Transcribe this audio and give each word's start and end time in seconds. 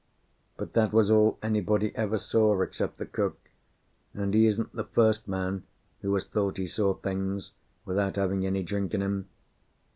But 0.57 0.73
that 0.73 0.91
was 0.91 1.11
all 1.11 1.37
anybody 1.43 1.95
ever 1.95 2.17
saw 2.17 2.59
except 2.63 2.97
the 2.97 3.05
cook, 3.05 3.37
and 4.15 4.33
he 4.33 4.47
isn't 4.47 4.73
the 4.75 4.85
first 4.85 5.27
man 5.27 5.61
who 6.01 6.11
has 6.15 6.25
thought 6.25 6.57
he 6.57 6.65
saw 6.65 6.95
things 6.95 7.51
without 7.85 8.15
having 8.15 8.43
any 8.43 8.63
drink 8.63 8.95
in 8.95 9.03
him. 9.03 9.29